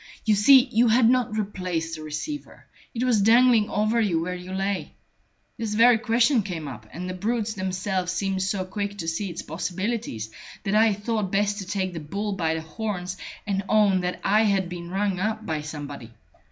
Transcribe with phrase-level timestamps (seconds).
[0.25, 4.51] You see, you had not replaced the receiver; it was dangling over you where you
[4.51, 4.93] lay.
[5.59, 9.43] This very question came up, and the brutes themselves seemed so quick to see its
[9.43, 10.31] possibilities
[10.63, 14.41] that I thought best to take the bull by the horns and own that I
[14.45, 16.09] had been rung up by somebody.